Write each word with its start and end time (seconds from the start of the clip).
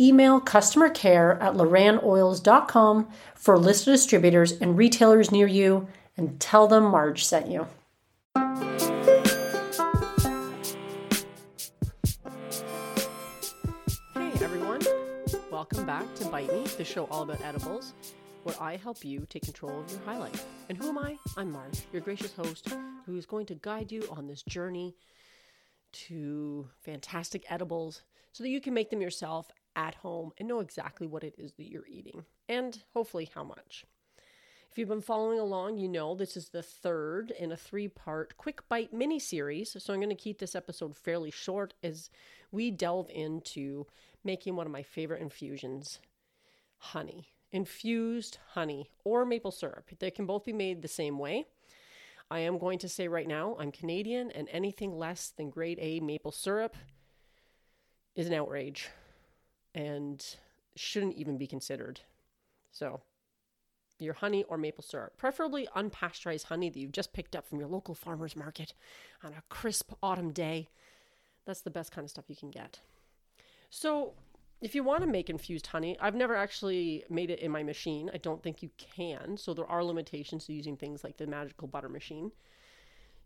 email 0.00 0.40
customer 0.40 0.88
care 0.88 1.40
at 1.40 1.54
lorannoils.com 1.54 3.08
for 3.34 3.54
a 3.54 3.58
list 3.58 3.86
of 3.86 3.94
distributors 3.94 4.52
and 4.52 4.76
retailers 4.76 5.30
near 5.30 5.46
you 5.46 5.86
and 6.16 6.40
tell 6.40 6.66
them 6.66 6.84
Marge 6.84 7.24
sent 7.24 7.48
you. 7.48 7.66
Hey 14.14 14.32
everyone, 14.42 14.80
welcome 15.50 15.86
back 15.86 16.12
to 16.16 16.24
Bite 16.26 16.52
Me, 16.52 16.64
the 16.76 16.84
show 16.84 17.04
all 17.06 17.22
about 17.22 17.40
edibles, 17.42 17.94
where 18.42 18.56
I 18.60 18.76
help 18.76 19.04
you 19.04 19.26
take 19.28 19.44
control 19.44 19.80
of 19.80 19.90
your 19.90 20.00
high 20.00 20.18
life. 20.18 20.44
And 20.68 20.76
who 20.76 20.88
am 20.88 20.98
I? 20.98 21.16
I'm 21.36 21.52
Marge, 21.52 21.82
your 21.92 22.02
gracious 22.02 22.32
host, 22.32 22.74
who's 23.06 23.26
going 23.26 23.46
to 23.46 23.54
guide 23.54 23.92
you 23.92 24.08
on 24.10 24.26
this 24.26 24.42
journey 24.42 24.96
to 25.92 26.68
fantastic 26.80 27.44
edibles 27.48 28.02
so 28.32 28.42
that 28.42 28.50
you 28.50 28.60
can 28.60 28.74
make 28.74 28.90
them 28.90 29.00
yourself 29.00 29.46
at 29.76 29.96
home 29.96 30.32
and 30.38 30.48
know 30.48 30.60
exactly 30.60 31.06
what 31.06 31.24
it 31.24 31.34
is 31.38 31.52
that 31.54 31.70
you're 31.70 31.86
eating 31.86 32.24
and 32.48 32.82
hopefully 32.92 33.30
how 33.34 33.44
much. 33.44 33.84
If 34.70 34.78
you've 34.78 34.88
been 34.88 35.02
following 35.02 35.38
along, 35.38 35.78
you 35.78 35.86
know 35.88 36.16
this 36.16 36.36
is 36.36 36.48
the 36.48 36.62
third 36.62 37.32
in 37.38 37.52
a 37.52 37.56
three 37.56 37.86
part 37.86 38.36
quick 38.36 38.68
bite 38.68 38.92
mini 38.92 39.20
series. 39.20 39.76
So 39.78 39.92
I'm 39.92 40.00
going 40.00 40.08
to 40.08 40.16
keep 40.16 40.40
this 40.40 40.56
episode 40.56 40.96
fairly 40.96 41.30
short 41.30 41.74
as 41.84 42.10
we 42.50 42.72
delve 42.72 43.08
into 43.10 43.86
making 44.24 44.56
one 44.56 44.66
of 44.66 44.72
my 44.72 44.82
favorite 44.82 45.22
infusions 45.22 46.00
honey. 46.78 47.28
Infused 47.52 48.38
honey 48.54 48.90
or 49.04 49.24
maple 49.24 49.52
syrup. 49.52 49.90
They 50.00 50.10
can 50.10 50.26
both 50.26 50.44
be 50.44 50.52
made 50.52 50.82
the 50.82 50.88
same 50.88 51.20
way. 51.20 51.46
I 52.28 52.40
am 52.40 52.58
going 52.58 52.80
to 52.80 52.88
say 52.88 53.06
right 53.06 53.28
now, 53.28 53.56
I'm 53.60 53.70
Canadian, 53.70 54.32
and 54.32 54.48
anything 54.50 54.98
less 54.98 55.32
than 55.36 55.50
grade 55.50 55.78
A 55.80 56.00
maple 56.00 56.32
syrup 56.32 56.74
is 58.16 58.26
an 58.26 58.34
outrage 58.34 58.88
and 59.74 60.36
shouldn't 60.76 61.16
even 61.16 61.38
be 61.38 61.46
considered. 61.46 62.00
So, 62.70 63.00
your 63.98 64.14
honey 64.14 64.44
or 64.44 64.58
maple 64.58 64.82
syrup, 64.82 65.16
preferably 65.16 65.68
unpasteurized 65.76 66.44
honey 66.44 66.68
that 66.68 66.78
you've 66.78 66.92
just 66.92 67.12
picked 67.12 67.36
up 67.36 67.46
from 67.46 67.58
your 67.58 67.68
local 67.68 67.94
farmer's 67.94 68.36
market 68.36 68.74
on 69.22 69.32
a 69.32 69.42
crisp 69.48 69.92
autumn 70.02 70.32
day. 70.32 70.68
That's 71.46 71.60
the 71.60 71.70
best 71.70 71.92
kind 71.92 72.04
of 72.04 72.10
stuff 72.10 72.24
you 72.28 72.36
can 72.36 72.50
get. 72.50 72.80
So, 73.70 74.14
if 74.60 74.74
you 74.74 74.82
want 74.82 75.02
to 75.02 75.08
make 75.08 75.28
infused 75.28 75.66
honey, 75.68 75.96
I've 76.00 76.14
never 76.14 76.34
actually 76.34 77.04
made 77.10 77.30
it 77.30 77.40
in 77.40 77.50
my 77.50 77.62
machine. 77.62 78.10
I 78.14 78.18
don't 78.18 78.42
think 78.42 78.62
you 78.62 78.70
can. 78.78 79.36
So, 79.36 79.54
there 79.54 79.66
are 79.66 79.84
limitations 79.84 80.46
to 80.46 80.52
using 80.52 80.76
things 80.76 81.04
like 81.04 81.16
the 81.16 81.26
magical 81.26 81.68
butter 81.68 81.88
machine. 81.88 82.32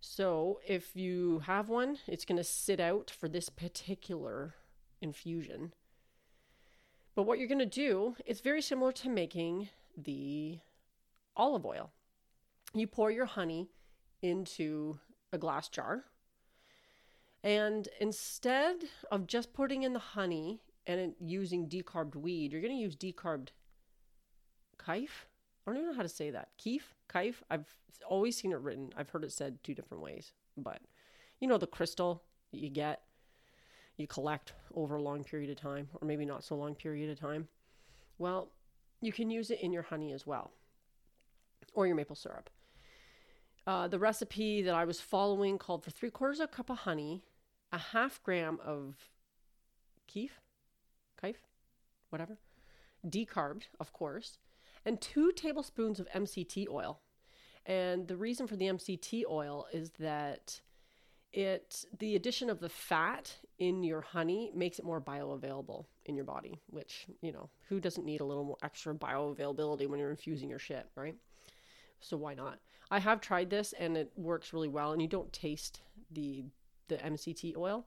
So, 0.00 0.60
if 0.66 0.94
you 0.94 1.40
have 1.40 1.68
one, 1.68 1.98
it's 2.06 2.24
going 2.24 2.38
to 2.38 2.44
sit 2.44 2.80
out 2.80 3.10
for 3.10 3.28
this 3.28 3.48
particular 3.48 4.54
infusion. 5.00 5.72
But 7.18 7.26
what 7.26 7.40
you're 7.40 7.48
going 7.48 7.58
to 7.58 7.66
do 7.66 8.14
is 8.26 8.40
very 8.40 8.62
similar 8.62 8.92
to 8.92 9.08
making 9.08 9.70
the 9.96 10.60
olive 11.36 11.66
oil. 11.66 11.90
You 12.74 12.86
pour 12.86 13.10
your 13.10 13.26
honey 13.26 13.70
into 14.22 15.00
a 15.32 15.36
glass 15.36 15.68
jar. 15.68 16.04
And 17.42 17.88
instead 17.98 18.84
of 19.10 19.26
just 19.26 19.52
putting 19.52 19.82
in 19.82 19.94
the 19.94 19.98
honey 19.98 20.60
and 20.86 21.16
using 21.18 21.68
decarbed 21.68 22.14
weed, 22.14 22.52
you're 22.52 22.62
going 22.62 22.76
to 22.76 22.80
use 22.80 22.94
decarbed 22.94 23.48
kief. 24.78 25.26
I 25.66 25.72
don't 25.72 25.78
even 25.78 25.90
know 25.90 25.96
how 25.96 26.04
to 26.04 26.08
say 26.08 26.30
that. 26.30 26.50
Keef? 26.56 26.94
Kief? 27.12 27.42
I've 27.50 27.66
always 28.08 28.36
seen 28.36 28.52
it 28.52 28.60
written. 28.60 28.90
I've 28.96 29.10
heard 29.10 29.24
it 29.24 29.32
said 29.32 29.58
two 29.64 29.74
different 29.74 30.04
ways. 30.04 30.30
But 30.56 30.78
you 31.40 31.48
know 31.48 31.58
the 31.58 31.66
crystal 31.66 32.22
that 32.52 32.60
you 32.60 32.70
get, 32.70 33.02
you 33.98 34.06
collect 34.06 34.52
over 34.74 34.96
a 34.96 35.02
long 35.02 35.24
period 35.24 35.50
of 35.50 35.60
time, 35.60 35.88
or 36.00 36.06
maybe 36.06 36.24
not 36.24 36.44
so 36.44 36.54
long 36.54 36.74
period 36.74 37.10
of 37.10 37.18
time. 37.18 37.48
Well, 38.16 38.48
you 39.00 39.12
can 39.12 39.30
use 39.30 39.50
it 39.50 39.60
in 39.60 39.72
your 39.72 39.82
honey 39.82 40.12
as 40.12 40.26
well, 40.26 40.52
or 41.74 41.86
your 41.86 41.96
maple 41.96 42.16
syrup. 42.16 42.48
Uh, 43.66 43.86
the 43.86 43.98
recipe 43.98 44.62
that 44.62 44.74
I 44.74 44.84
was 44.84 45.00
following 45.00 45.58
called 45.58 45.84
for 45.84 45.90
three 45.90 46.10
quarters 46.10 46.40
of 46.40 46.44
a 46.44 46.48
cup 46.48 46.70
of 46.70 46.78
honey, 46.78 47.22
a 47.72 47.78
half 47.78 48.22
gram 48.22 48.58
of 48.64 48.96
keef, 50.06 50.40
kief, 51.20 51.36
whatever, 52.08 52.38
decarbed, 53.06 53.64
of 53.78 53.92
course, 53.92 54.38
and 54.86 55.00
two 55.00 55.32
tablespoons 55.32 56.00
of 56.00 56.08
MCT 56.14 56.66
oil. 56.70 57.00
And 57.66 58.08
the 58.08 58.16
reason 58.16 58.46
for 58.46 58.56
the 58.56 58.66
MCT 58.66 59.24
oil 59.28 59.66
is 59.72 59.90
that 59.98 60.62
it 61.38 61.84
the 62.00 62.16
addition 62.16 62.50
of 62.50 62.58
the 62.58 62.68
fat 62.68 63.36
in 63.60 63.84
your 63.84 64.00
honey 64.00 64.50
makes 64.54 64.80
it 64.80 64.84
more 64.84 65.00
bioavailable 65.00 65.84
in 66.06 66.16
your 66.16 66.24
body 66.24 66.60
which 66.68 67.06
you 67.20 67.30
know 67.30 67.48
who 67.68 67.78
doesn't 67.78 68.04
need 68.04 68.20
a 68.20 68.24
little 68.24 68.42
more 68.42 68.58
extra 68.62 68.92
bioavailability 68.92 69.86
when 69.86 70.00
you're 70.00 70.10
infusing 70.10 70.50
your 70.50 70.58
shit 70.58 70.88
right? 70.96 71.14
So 72.00 72.16
why 72.16 72.34
not? 72.34 72.58
I 72.90 72.98
have 72.98 73.20
tried 73.20 73.50
this 73.50 73.72
and 73.78 73.96
it 73.96 74.10
works 74.16 74.52
really 74.52 74.68
well 74.68 74.92
and 74.92 75.00
you 75.00 75.06
don't 75.06 75.32
taste 75.32 75.80
the 76.10 76.44
the 76.88 76.96
mct 76.96 77.56
oil. 77.56 77.86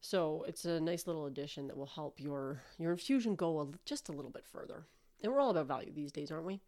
So 0.00 0.44
it's 0.48 0.64
a 0.64 0.80
nice 0.80 1.06
little 1.06 1.26
addition 1.26 1.68
that 1.68 1.76
will 1.76 1.86
help 1.86 2.18
your 2.18 2.60
your 2.76 2.90
infusion 2.90 3.36
go 3.36 3.60
a, 3.60 3.66
just 3.84 4.08
a 4.08 4.12
little 4.12 4.32
bit 4.32 4.44
further. 4.44 4.86
And 5.22 5.32
we're 5.32 5.40
all 5.40 5.50
about 5.50 5.68
value 5.68 5.92
these 5.92 6.10
days 6.10 6.32
aren't 6.32 6.46
we 6.46 6.60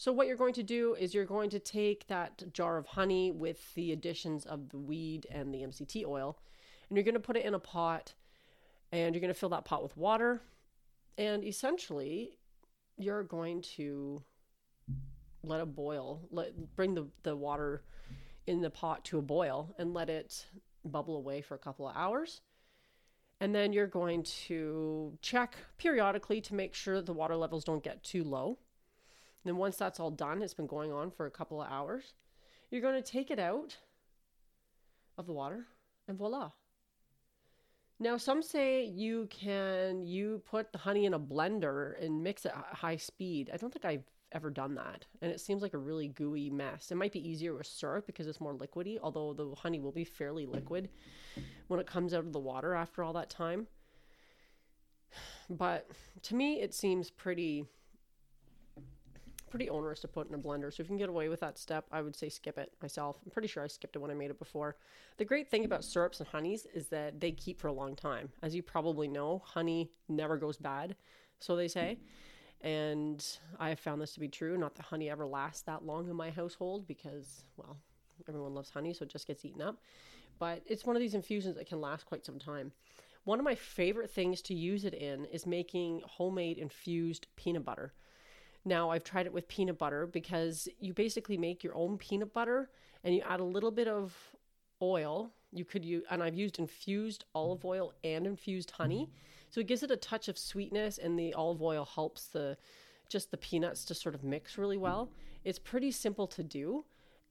so 0.00 0.12
what 0.12 0.26
you're 0.26 0.36
going 0.36 0.54
to 0.54 0.62
do 0.62 0.94
is 0.98 1.12
you're 1.12 1.26
going 1.26 1.50
to 1.50 1.58
take 1.58 2.06
that 2.06 2.54
jar 2.54 2.78
of 2.78 2.86
honey 2.86 3.30
with 3.30 3.74
the 3.74 3.92
additions 3.92 4.46
of 4.46 4.70
the 4.70 4.78
weed 4.78 5.26
and 5.30 5.52
the 5.52 5.58
MCT 5.58 6.06
oil, 6.06 6.38
and 6.88 6.96
you're 6.96 7.04
going 7.04 7.12
to 7.12 7.20
put 7.20 7.36
it 7.36 7.44
in 7.44 7.52
a 7.52 7.58
pot, 7.58 8.14
and 8.92 9.14
you're 9.14 9.20
going 9.20 9.30
to 9.30 9.38
fill 9.38 9.50
that 9.50 9.66
pot 9.66 9.82
with 9.82 9.94
water, 9.98 10.40
and 11.18 11.44
essentially 11.44 12.38
you're 12.96 13.22
going 13.22 13.60
to 13.76 14.22
let 15.42 15.60
it 15.60 15.74
boil, 15.74 16.22
let 16.30 16.54
bring 16.76 16.94
the, 16.94 17.06
the 17.22 17.36
water 17.36 17.82
in 18.46 18.62
the 18.62 18.70
pot 18.70 19.04
to 19.04 19.18
a 19.18 19.22
boil 19.22 19.74
and 19.78 19.92
let 19.92 20.08
it 20.08 20.46
bubble 20.82 21.18
away 21.18 21.42
for 21.42 21.56
a 21.56 21.58
couple 21.58 21.86
of 21.86 21.94
hours. 21.94 22.40
And 23.38 23.54
then 23.54 23.74
you're 23.74 23.86
going 23.86 24.22
to 24.46 25.18
check 25.20 25.56
periodically 25.76 26.40
to 26.40 26.54
make 26.54 26.72
sure 26.72 27.02
the 27.02 27.12
water 27.12 27.36
levels 27.36 27.64
don't 27.64 27.84
get 27.84 28.02
too 28.02 28.24
low. 28.24 28.56
Then 29.44 29.56
once 29.56 29.76
that's 29.76 30.00
all 30.00 30.10
done, 30.10 30.42
it's 30.42 30.54
been 30.54 30.66
going 30.66 30.92
on 30.92 31.10
for 31.10 31.26
a 31.26 31.30
couple 31.30 31.62
of 31.62 31.70
hours, 31.70 32.14
you're 32.70 32.82
going 32.82 33.02
to 33.02 33.10
take 33.10 33.30
it 33.30 33.38
out 33.38 33.76
of 35.18 35.26
the 35.26 35.32
water 35.32 35.66
and 36.08 36.18
voila. 36.18 36.50
Now 37.98 38.16
some 38.16 38.42
say 38.42 38.84
you 38.84 39.28
can 39.30 40.02
you 40.02 40.42
put 40.50 40.72
the 40.72 40.78
honey 40.78 41.04
in 41.04 41.12
a 41.12 41.20
blender 41.20 42.02
and 42.02 42.22
mix 42.22 42.46
it 42.46 42.52
at 42.56 42.74
high 42.74 42.96
speed. 42.96 43.50
I 43.52 43.58
don't 43.58 43.70
think 43.70 43.84
I've 43.84 44.04
ever 44.32 44.48
done 44.48 44.74
that. 44.76 45.04
And 45.20 45.30
it 45.30 45.40
seems 45.40 45.60
like 45.60 45.74
a 45.74 45.78
really 45.78 46.08
gooey 46.08 46.48
mess. 46.48 46.90
It 46.90 46.94
might 46.94 47.12
be 47.12 47.28
easier 47.28 47.54
with 47.54 47.66
syrup 47.66 48.06
because 48.06 48.26
it's 48.26 48.40
more 48.40 48.54
liquidy, 48.54 48.98
although 49.02 49.34
the 49.34 49.54
honey 49.54 49.80
will 49.80 49.92
be 49.92 50.04
fairly 50.04 50.46
liquid 50.46 50.88
when 51.68 51.78
it 51.80 51.86
comes 51.86 52.14
out 52.14 52.24
of 52.24 52.32
the 52.32 52.38
water 52.38 52.74
after 52.74 53.02
all 53.02 53.12
that 53.14 53.30
time. 53.30 53.66
But 55.50 55.90
to 56.22 56.36
me 56.36 56.60
it 56.60 56.72
seems 56.72 57.10
pretty 57.10 57.66
pretty 59.50 59.68
onerous 59.68 60.00
to 60.00 60.08
put 60.08 60.28
in 60.28 60.34
a 60.34 60.38
blender. 60.38 60.72
So 60.72 60.80
if 60.80 60.86
you 60.86 60.86
can 60.86 60.96
get 60.96 61.08
away 61.08 61.28
with 61.28 61.40
that 61.40 61.58
step, 61.58 61.84
I 61.92 62.00
would 62.00 62.16
say 62.16 62.28
skip 62.28 62.56
it 62.56 62.72
myself. 62.80 63.18
I'm 63.24 63.30
pretty 63.30 63.48
sure 63.48 63.62
I 63.62 63.66
skipped 63.66 63.96
it 63.96 63.98
when 63.98 64.10
I 64.10 64.14
made 64.14 64.30
it 64.30 64.38
before. 64.38 64.76
The 65.18 65.24
great 65.24 65.50
thing 65.50 65.64
about 65.64 65.84
syrups 65.84 66.20
and 66.20 66.28
honeys 66.28 66.66
is 66.72 66.86
that 66.88 67.20
they 67.20 67.32
keep 67.32 67.60
for 67.60 67.68
a 67.68 67.72
long 67.72 67.96
time. 67.96 68.30
As 68.42 68.54
you 68.54 68.62
probably 68.62 69.08
know, 69.08 69.42
honey 69.44 69.90
never 70.08 70.36
goes 70.36 70.56
bad, 70.56 70.96
so 71.40 71.56
they 71.56 71.68
say. 71.68 71.98
And 72.62 73.24
I 73.58 73.70
have 73.70 73.80
found 73.80 74.00
this 74.00 74.14
to 74.14 74.20
be 74.20 74.28
true. 74.28 74.56
Not 74.56 74.74
that 74.76 74.86
honey 74.86 75.10
ever 75.10 75.26
lasts 75.26 75.62
that 75.62 75.84
long 75.84 76.08
in 76.08 76.16
my 76.16 76.30
household 76.30 76.86
because, 76.86 77.44
well, 77.56 77.76
everyone 78.28 78.54
loves 78.54 78.70
honey, 78.70 78.92
so 78.92 79.04
it 79.04 79.10
just 79.10 79.26
gets 79.26 79.44
eaten 79.44 79.62
up. 79.62 79.76
But 80.38 80.62
it's 80.66 80.86
one 80.86 80.96
of 80.96 81.00
these 81.00 81.14
infusions 81.14 81.56
that 81.56 81.68
can 81.68 81.80
last 81.80 82.06
quite 82.06 82.24
some 82.24 82.38
time. 82.38 82.72
One 83.24 83.38
of 83.38 83.44
my 83.44 83.54
favorite 83.54 84.10
things 84.10 84.40
to 84.42 84.54
use 84.54 84.84
it 84.84 84.94
in 84.94 85.26
is 85.26 85.46
making 85.46 86.02
homemade 86.06 86.58
infused 86.58 87.26
peanut 87.36 87.64
butter. 87.64 87.92
Now 88.64 88.90
I've 88.90 89.04
tried 89.04 89.26
it 89.26 89.32
with 89.32 89.48
peanut 89.48 89.78
butter 89.78 90.06
because 90.06 90.68
you 90.78 90.92
basically 90.92 91.36
make 91.36 91.64
your 91.64 91.74
own 91.74 91.98
peanut 91.98 92.32
butter 92.32 92.70
and 93.04 93.14
you 93.14 93.22
add 93.28 93.40
a 93.40 93.44
little 93.44 93.70
bit 93.70 93.88
of 93.88 94.14
oil. 94.82 95.32
You 95.52 95.64
could 95.64 95.84
use, 95.84 96.04
and 96.10 96.22
I've 96.22 96.34
used 96.34 96.58
infused 96.58 97.24
olive 97.34 97.64
oil 97.64 97.92
and 98.04 98.26
infused 98.26 98.70
honey. 98.70 99.06
Mm-hmm. 99.06 99.14
So 99.50 99.60
it 99.60 99.66
gives 99.66 99.82
it 99.82 99.90
a 99.90 99.96
touch 99.96 100.28
of 100.28 100.38
sweetness, 100.38 100.98
and 100.98 101.18
the 101.18 101.34
olive 101.34 101.60
oil 101.60 101.84
helps 101.84 102.26
the 102.26 102.56
just 103.08 103.32
the 103.32 103.36
peanuts 103.36 103.84
to 103.86 103.94
sort 103.94 104.14
of 104.14 104.22
mix 104.22 104.56
really 104.56 104.76
mm-hmm. 104.76 104.84
well. 104.84 105.10
It's 105.44 105.58
pretty 105.58 105.90
simple 105.90 106.26
to 106.28 106.42
do. 106.44 106.84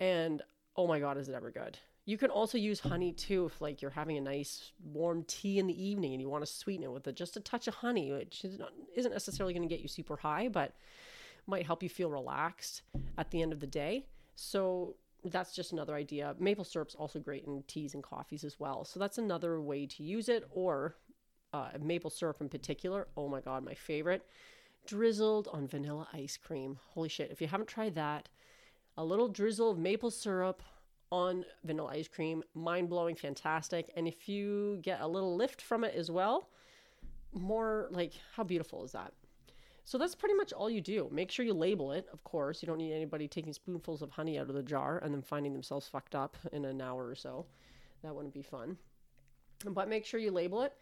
And 0.00 0.42
oh 0.76 0.86
my 0.86 0.98
God, 0.98 1.18
is 1.18 1.28
it 1.28 1.34
ever 1.34 1.50
good? 1.50 1.78
You 2.06 2.16
can 2.16 2.30
also 2.30 2.56
use 2.56 2.78
honey 2.78 3.12
too 3.12 3.46
if 3.46 3.60
like 3.60 3.82
you're 3.82 3.90
having 3.90 4.16
a 4.16 4.20
nice 4.20 4.70
warm 4.82 5.24
tea 5.24 5.58
in 5.58 5.66
the 5.66 5.84
evening 5.84 6.12
and 6.12 6.20
you 6.20 6.28
want 6.28 6.46
to 6.46 6.50
sweeten 6.50 6.84
it 6.84 6.92
with 6.92 7.06
a, 7.08 7.12
just 7.12 7.36
a 7.36 7.40
touch 7.40 7.66
of 7.66 7.74
honey, 7.74 8.12
which 8.12 8.44
is 8.44 8.58
not, 8.58 8.70
isn't 8.94 9.12
necessarily 9.12 9.52
going 9.52 9.68
to 9.68 9.74
get 9.74 9.82
you 9.82 9.88
super 9.88 10.16
high, 10.16 10.48
but 10.48 10.72
might 11.46 11.66
help 11.66 11.82
you 11.82 11.88
feel 11.88 12.10
relaxed 12.10 12.82
at 13.18 13.30
the 13.30 13.42
end 13.42 13.52
of 13.52 13.60
the 13.60 13.66
day. 13.66 14.06
So 14.34 14.96
that's 15.24 15.54
just 15.54 15.72
another 15.72 15.94
idea. 15.94 16.34
Maple 16.38 16.64
syrup's 16.64 16.94
also 16.94 17.18
great 17.18 17.44
in 17.46 17.64
teas 17.66 17.94
and 17.94 18.02
coffees 18.02 18.44
as 18.44 18.60
well. 18.60 18.84
So 18.84 19.00
that's 19.00 19.18
another 19.18 19.60
way 19.60 19.86
to 19.86 20.02
use 20.02 20.28
it. 20.28 20.44
Or 20.50 20.96
uh, 21.52 21.70
maple 21.80 22.10
syrup 22.10 22.40
in 22.40 22.48
particular. 22.48 23.08
Oh 23.16 23.28
my 23.28 23.40
god, 23.40 23.64
my 23.64 23.74
favorite. 23.74 24.26
Drizzled 24.86 25.48
on 25.52 25.66
vanilla 25.66 26.06
ice 26.12 26.36
cream. 26.36 26.78
Holy 26.90 27.08
shit! 27.08 27.30
If 27.30 27.40
you 27.40 27.48
haven't 27.48 27.68
tried 27.68 27.94
that, 27.96 28.28
a 28.96 29.04
little 29.04 29.28
drizzle 29.28 29.70
of 29.70 29.78
maple 29.78 30.10
syrup 30.10 30.62
on 31.10 31.44
vanilla 31.64 31.92
ice 31.92 32.08
cream, 32.08 32.42
mind 32.54 32.88
blowing, 32.88 33.16
fantastic. 33.16 33.90
And 33.96 34.06
if 34.06 34.28
you 34.28 34.78
get 34.82 35.00
a 35.00 35.06
little 35.08 35.36
lift 35.36 35.62
from 35.62 35.82
it 35.82 35.94
as 35.94 36.10
well, 36.10 36.50
more 37.32 37.88
like 37.90 38.12
how 38.34 38.44
beautiful 38.44 38.84
is 38.84 38.92
that? 38.92 39.12
So 39.86 39.98
that's 39.98 40.16
pretty 40.16 40.34
much 40.34 40.52
all 40.52 40.68
you 40.68 40.80
do. 40.80 41.08
Make 41.12 41.30
sure 41.30 41.44
you 41.44 41.54
label 41.54 41.92
it, 41.92 42.08
of 42.12 42.24
course. 42.24 42.60
You 42.60 42.66
don't 42.66 42.78
need 42.78 42.92
anybody 42.92 43.28
taking 43.28 43.52
spoonfuls 43.52 44.02
of 44.02 44.10
honey 44.10 44.36
out 44.36 44.48
of 44.48 44.56
the 44.56 44.62
jar 44.62 44.98
and 44.98 45.14
then 45.14 45.22
finding 45.22 45.52
themselves 45.52 45.86
fucked 45.86 46.16
up 46.16 46.36
in 46.52 46.64
an 46.64 46.80
hour 46.80 47.06
or 47.06 47.14
so. 47.14 47.46
That 48.02 48.12
wouldn't 48.12 48.34
be 48.34 48.42
fun. 48.42 48.76
But 49.64 49.88
make 49.88 50.04
sure 50.04 50.18
you 50.18 50.32
label 50.32 50.62
it 50.62 50.72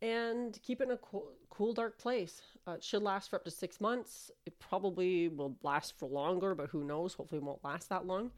and 0.00 0.58
keep 0.62 0.80
it 0.80 0.84
in 0.84 0.92
a 0.92 0.96
cool, 0.96 1.26
cool 1.50 1.74
dark 1.74 1.98
place. 1.98 2.40
Uh, 2.66 2.72
it 2.72 2.82
should 2.82 3.02
last 3.02 3.28
for 3.28 3.36
up 3.36 3.44
to 3.44 3.50
six 3.50 3.82
months. 3.82 4.30
It 4.46 4.58
probably 4.58 5.28
will 5.28 5.56
last 5.62 5.98
for 5.98 6.08
longer, 6.08 6.54
but 6.54 6.70
who 6.70 6.84
knows? 6.84 7.12
Hopefully, 7.12 7.42
it 7.42 7.44
won't 7.44 7.62
last 7.62 7.90
that 7.90 8.06
long. 8.06 8.30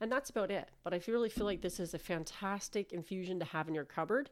And 0.00 0.10
that's 0.10 0.30
about 0.30 0.50
it. 0.50 0.70
But 0.82 0.94
I 0.94 1.00
really 1.08 1.28
feel 1.28 1.44
like 1.44 1.60
this 1.60 1.78
is 1.78 1.92
a 1.92 1.98
fantastic 1.98 2.94
infusion 2.94 3.38
to 3.40 3.44
have 3.44 3.68
in 3.68 3.74
your 3.74 3.84
cupboard 3.84 4.30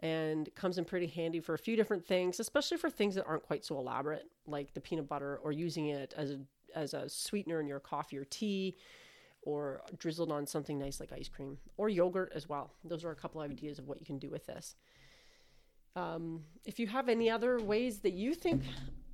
and 0.00 0.48
comes 0.54 0.78
in 0.78 0.84
pretty 0.84 1.06
handy 1.06 1.40
for 1.40 1.54
a 1.54 1.58
few 1.58 1.76
different 1.76 2.04
things, 2.04 2.40
especially 2.40 2.78
for 2.78 2.90
things 2.90 3.14
that 3.14 3.26
aren't 3.26 3.42
quite 3.42 3.64
so 3.64 3.78
elaborate, 3.78 4.24
like 4.46 4.72
the 4.74 4.80
peanut 4.80 5.08
butter 5.08 5.38
or 5.42 5.52
using 5.52 5.86
it 5.86 6.14
as 6.16 6.30
a 6.30 6.38
as 6.74 6.94
a 6.94 7.08
sweetener 7.08 7.60
in 7.60 7.66
your 7.66 7.80
coffee 7.80 8.16
or 8.16 8.24
tea 8.24 8.76
or 9.42 9.82
drizzled 9.98 10.30
on 10.30 10.46
something 10.46 10.78
nice 10.78 11.00
like 11.00 11.12
ice 11.12 11.28
cream 11.28 11.58
or 11.76 11.88
yogurt 11.88 12.32
as 12.34 12.48
well. 12.48 12.72
Those 12.84 13.04
are 13.04 13.10
a 13.10 13.16
couple 13.16 13.40
of 13.40 13.50
ideas 13.50 13.78
of 13.78 13.88
what 13.88 13.98
you 13.98 14.06
can 14.06 14.18
do 14.18 14.30
with 14.30 14.46
this. 14.46 14.76
Um, 15.96 16.44
if 16.64 16.78
you 16.78 16.86
have 16.86 17.08
any 17.08 17.30
other 17.30 17.58
ways 17.58 18.00
that 18.00 18.12
you 18.12 18.34
think 18.34 18.62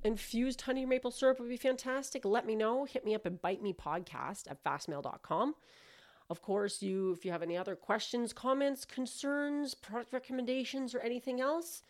infused 0.03 0.61
honey 0.61 0.85
maple 0.85 1.11
syrup 1.11 1.39
would 1.39 1.49
be 1.49 1.57
fantastic, 1.57 2.23
let 2.23 2.45
me 2.45 2.55
know. 2.55 2.85
Hit 2.85 3.03
me 3.03 3.15
up 3.15 3.25
at 3.25 3.41
bite 3.41 3.61
me 3.61 3.73
podcast 3.73 4.49
at 4.49 4.63
fastmail.com. 4.63 5.55
Of 6.29 6.41
course, 6.41 6.81
you 6.81 7.13
if 7.13 7.23
you 7.23 7.31
have 7.31 7.43
any 7.43 7.57
other 7.57 7.75
questions, 7.75 8.33
comments, 8.33 8.85
concerns, 8.85 9.73
product 9.73 10.11
recommendations, 10.11 10.93
or 10.93 10.99
anything 10.99 11.39
else, 11.39 11.83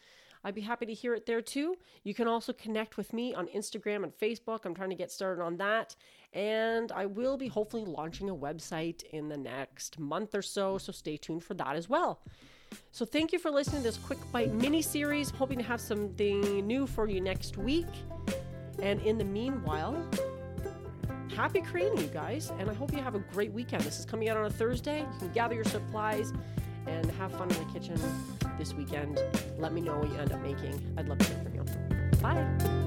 I'd 0.44 0.56
be 0.56 0.62
happy 0.62 0.86
to 0.86 0.94
hear 0.94 1.13
it 1.13 1.25
there 1.25 1.42
too. 1.42 1.75
You 2.04 2.13
can 2.13 2.28
also 2.28 2.54
connect 2.54 2.98
with 2.98 3.13
me 3.13 3.34
on 3.34 3.48
Instagram 3.48 4.04
and 4.04 4.13
Facebook. 4.13 4.66
I'm 4.66 4.75
trying 4.75 4.92
to 4.92 4.95
get 4.95 5.12
started 5.12 5.42
on 5.42 5.57
that. 5.57 5.95
And 6.34 6.92
I 6.92 7.06
will 7.06 7.38
be 7.38 7.48
hopefully 7.48 7.86
launching 7.86 8.30
a 8.30 8.36
website 8.36 9.04
in 9.12 9.28
the 9.28 9.38
next 9.38 9.98
month 10.00 10.36
or 10.36 10.42
so, 10.42 10.78
so 10.78 10.92
stay 10.92 11.18
tuned 11.18 11.44
for 11.44 11.54
that 11.56 11.75
as 11.75 11.89
well. 11.89 12.19
So 12.92 13.06
thank 13.06 13.31
you 13.31 13.39
for 13.39 13.50
listening 13.50 13.81
to 13.81 13.88
this 13.88 13.98
quick 13.98 14.19
bite 14.31 14.54
mini 14.54 14.81
series. 14.81 15.30
Hoping 15.31 15.57
to 15.57 15.63
have 15.63 15.81
something 15.81 16.42
new 16.68 16.86
for 16.86 17.10
you 17.10 17.22
next 17.22 17.57
week. 17.57 17.88
And 18.80 19.01
in 19.01 19.18
the 19.18 19.25
meanwhile, 19.25 19.95
happy 21.35 21.62
creating, 21.62 22.00
you 22.00 22.07
guys. 22.07 22.51
And 22.59 22.69
I 22.69 22.74
hope 22.74 22.91
you 22.91 23.01
have 23.01 23.15
a 23.15 23.19
great 23.19 23.51
weekend. 23.51 23.83
This 23.83 24.00
is 24.00 24.06
coming 24.06 24.29
out 24.29 24.38
on 24.38 24.45
a 24.45 24.50
Thursday. 24.50 25.00
You 25.00 25.19
can 25.19 25.31
gather 25.31 25.56
your 25.56 25.65
supplies 25.65 26.33
and 26.85 27.09
have 27.12 27.31
fun 27.33 27.50
in 27.51 27.68
the 27.68 27.74
kitchen 27.74 28.00
this 28.57 28.74
weekend. 28.74 29.19
Let 29.57 29.74
me 29.74 29.81
know 29.81 29.97
what 29.97 30.09
you 30.09 30.18
end 30.18 30.31
up 30.31 30.41
making. 30.41 30.81
I'd 30.97 31.07
love 31.07 31.18
to 31.19 31.25
hear 31.25 31.44
from 31.44 31.56
you. 31.56 31.65
Bye. 32.21 32.87